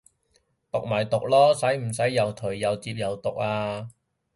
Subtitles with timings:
[0.71, 3.89] 毒咪毒囉，使唔使又頹又摺又毒啊